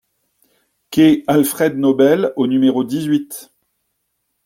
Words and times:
Quai 0.89 1.23
Alfred 1.27 1.77
Nobel 1.77 2.33
au 2.35 2.47
numéro 2.47 2.83
dix-huit 2.83 3.51